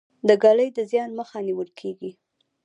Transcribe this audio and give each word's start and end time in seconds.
د 0.27 0.29
ږلۍ 0.43 0.69
د 0.77 0.79
زیان 0.91 1.09
مخه 1.19 1.37
نیول 1.47 1.69
کیږي. 1.79 2.11